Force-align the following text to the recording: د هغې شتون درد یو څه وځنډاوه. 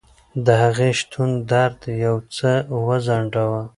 د 0.45 0.47
هغې 0.63 0.89
شتون 0.99 1.29
درد 1.51 1.79
یو 2.05 2.15
څه 2.35 2.51
وځنډاوه. 2.85 3.61